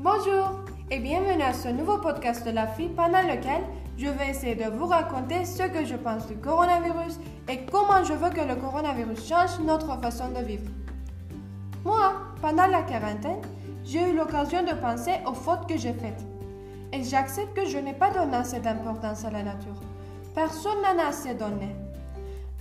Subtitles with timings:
[0.00, 0.60] Bonjour
[0.92, 3.64] et bienvenue à ce nouveau podcast de la fille pendant lequel
[3.96, 7.18] je vais essayer de vous raconter ce que je pense du coronavirus
[7.48, 10.70] et comment je veux que le coronavirus change notre façon de vivre.
[11.84, 13.42] Moi, pendant la quarantaine,
[13.84, 16.24] j'ai eu l'occasion de penser aux fautes que j'ai faites.
[16.92, 19.82] Et j'accepte que je n'ai pas donné assez d'importance à la nature.
[20.32, 21.74] Personne n'en a assez donné.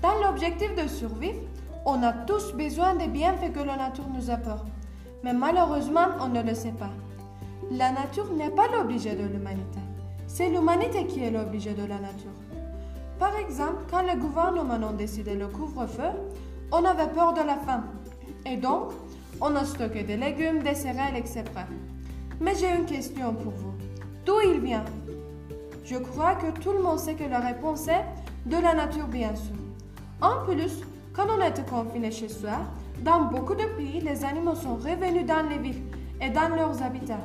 [0.01, 1.41] Dans l'objectif de survivre,
[1.85, 4.65] on a tous besoin des bienfaits que la nature nous apporte.
[5.23, 6.89] Mais malheureusement, on ne le sait pas.
[7.71, 9.79] La nature n'est pas l'obligé de l'humanité.
[10.25, 12.31] C'est l'humanité qui est l'obligé de la nature.
[13.19, 16.11] Par exemple, quand le gouvernement a décidé le couvre-feu,
[16.71, 17.83] on avait peur de la faim.
[18.45, 18.91] Et donc,
[19.41, 21.43] on a stocké des légumes, des céréales, etc.
[22.39, 23.73] Mais j'ai une question pour vous.
[24.25, 24.85] D'où il vient?
[25.83, 28.05] Je crois que tout le monde sait que la réponse est
[28.45, 29.55] de la nature, bien sûr.
[30.21, 32.59] En plus, quand on était confiné chez soi,
[33.01, 35.83] dans beaucoup de pays, les animaux sont revenus dans les villes
[36.21, 37.19] et dans leurs habitats.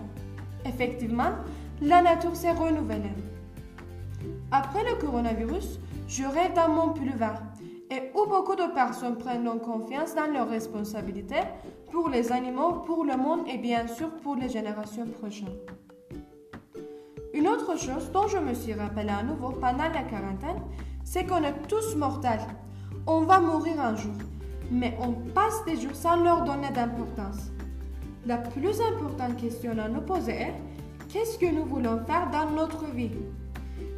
[0.64, 1.32] Effectivement,
[1.80, 3.12] la nature s'est renouvelée.
[4.50, 7.42] Après le coronavirus, je rêve dans mon boulevard
[7.90, 11.42] et où beaucoup de personnes prennent confiance dans leurs responsabilités
[11.90, 15.58] pour les animaux, pour le monde et bien sûr pour les générations prochaines.
[17.34, 20.62] Une autre chose dont je me suis rappelé à nouveau pendant la quarantaine,
[21.04, 22.46] c'est qu'on est tous mortels
[23.06, 24.14] on va mourir un jour,
[24.70, 27.50] mais on passe des jours sans leur donner d'importance.
[28.24, 30.54] La plus importante question à nous poser est
[31.08, 33.10] qu'est-ce que nous voulons faire dans notre vie?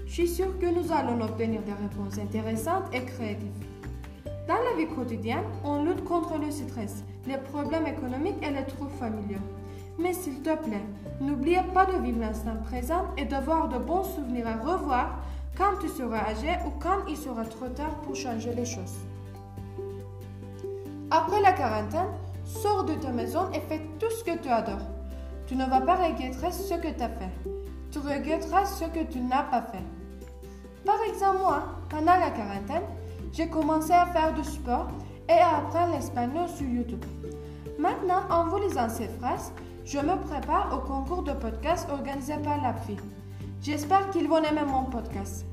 [0.06, 3.66] Je suis sûre que nous allons obtenir des réponses intéressantes et créatives.
[4.48, 8.92] Dans la vie quotidienne, on lutte contre le stress, les problèmes économiques et les troubles
[8.98, 9.44] familiaux.
[9.98, 10.86] Mais s'il te plaît,
[11.20, 15.18] n'oublie pas de vivre l'instant présent et d'avoir de bons souvenirs à revoir
[15.54, 18.96] quand tu seras âgé ou quand il sera trop tard pour changer les choses.
[21.10, 22.08] Après la quarantaine,
[22.54, 24.86] sors de ta maison et fais tout ce que tu adores.
[25.46, 27.32] Tu ne vas pas regretter ce que tu as fait.
[27.90, 29.84] Tu regretteras ce que tu n'as pas fait.
[30.84, 32.82] Par exemple, moi, pendant la quarantaine,
[33.32, 34.88] j'ai commencé à faire du sport
[35.28, 37.04] et à apprendre l'espagnol sur YouTube.
[37.78, 39.52] Maintenant, en vous lisant ces phrases,
[39.84, 43.00] je me prépare au concours de podcast organisé par la fille.
[43.60, 45.46] J'espère qu'ils vont aimer mon podcast.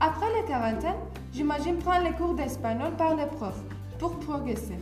[0.00, 1.00] Après la quarantaine,
[1.32, 3.62] j'imagine prendre les cours d'espagnol par les profs
[3.98, 4.78] pour progresser.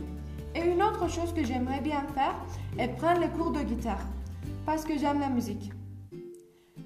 [0.55, 2.35] Et une autre chose que j'aimerais bien faire
[2.79, 4.05] est prendre les cours de guitare
[4.65, 5.71] parce que j'aime la musique.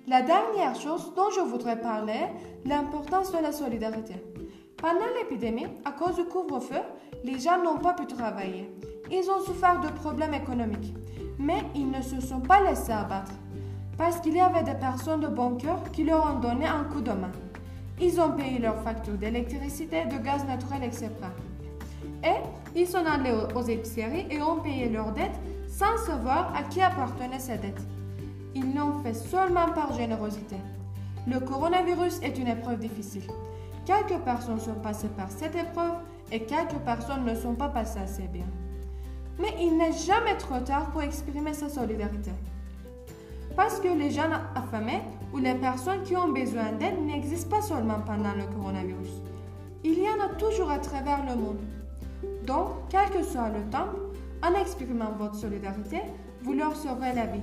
[0.07, 2.21] La dernière chose dont je voudrais parler,
[2.65, 4.15] l'importance de la solidarité.
[4.77, 6.81] Pendant l'épidémie, à cause du couvre-feu,
[7.23, 8.71] les gens n'ont pas pu travailler.
[9.11, 10.95] Ils ont souffert de problèmes économiques,
[11.37, 13.33] mais ils ne se sont pas laissés abattre
[13.97, 17.01] parce qu'il y avait des personnes de bon cœur qui leur ont donné un coup
[17.01, 17.31] de main.
[18.01, 21.09] Ils ont payé leurs factures d'électricité, de gaz naturel, etc.
[22.23, 26.81] Et ils sont allés aux épiceries et ont payé leurs dettes sans savoir à qui
[26.81, 27.81] appartenaient ces dettes.
[28.55, 30.57] Ils l'ont fait seulement par générosité.
[31.27, 33.29] Le coronavirus est une épreuve difficile.
[33.85, 35.93] Quelques personnes sont passées par cette épreuve
[36.31, 38.45] et quelques personnes ne sont pas passées assez bien.
[39.39, 42.31] Mais il n'est jamais trop tard pour exprimer sa solidarité.
[43.55, 45.01] Parce que les gens affamés
[45.33, 49.21] ou les personnes qui ont besoin d'aide n'existent pas seulement pendant le coronavirus.
[49.83, 51.59] Il y en a toujours à travers le monde.
[52.45, 53.89] Donc, quel que soit le temps,
[54.43, 56.01] en exprimant votre solidarité,
[56.41, 57.41] vous leur saurez la vie.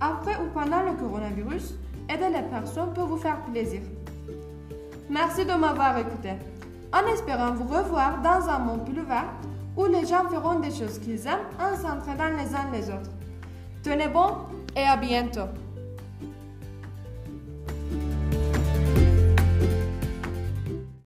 [0.00, 1.74] Après ou pendant le coronavirus,
[2.08, 3.80] aider les personnes peut vous faire plaisir.
[5.08, 6.30] Merci de m'avoir écouté.
[6.92, 9.32] En espérant vous revoir dans un monde plus vert
[9.76, 13.10] où les gens feront des choses qu'ils aiment en s'entraidant les uns les autres.
[13.82, 14.28] Tenez bon
[14.76, 15.48] et à bientôt.